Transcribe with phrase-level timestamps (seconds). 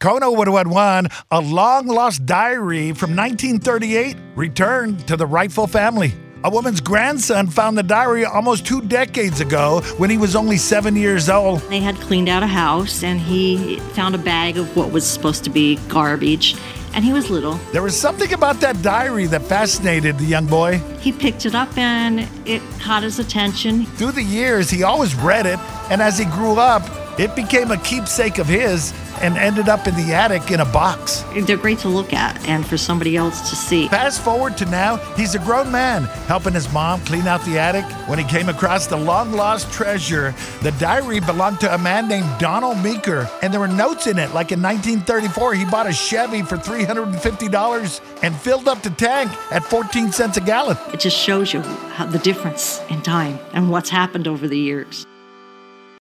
[0.00, 6.14] Kono would have won a long lost diary from 1938 returned to the rightful family.
[6.44, 10.94] A woman's grandson found the diary almost two decades ago when he was only seven
[10.94, 11.62] years old.
[11.62, 15.42] They had cleaned out a house and he found a bag of what was supposed
[15.44, 16.54] to be garbage.
[16.94, 17.54] And he was little.
[17.72, 20.78] There was something about that diary that fascinated the young boy.
[21.00, 23.84] He picked it up and it caught his attention.
[23.84, 25.58] Through the years, he always read it,
[25.90, 26.82] and as he grew up,
[27.18, 31.24] it became a keepsake of his and ended up in the attic in a box.
[31.34, 33.88] They're great to look at and for somebody else to see.
[33.88, 37.84] Fast forward to now, he's a grown man helping his mom clean out the attic
[38.08, 40.34] when he came across the long lost treasure.
[40.62, 44.32] The diary belonged to a man named Donald Meeker, and there were notes in it.
[44.32, 49.64] Like in 1934, he bought a Chevy for $350 and filled up the tank at
[49.64, 50.76] 14 cents a gallon.
[50.92, 55.06] It just shows you how the difference in time and what's happened over the years.